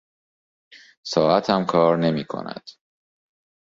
[1.03, 2.69] ساعتم کار نمیکند.